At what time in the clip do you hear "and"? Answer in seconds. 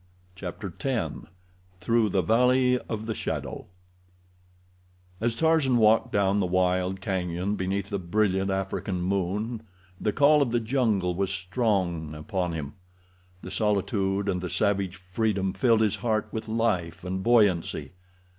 14.27-14.41, 17.03-17.21